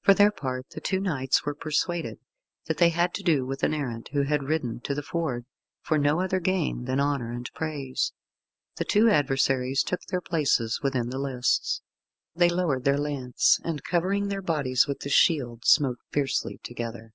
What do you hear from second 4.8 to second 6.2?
to the ford for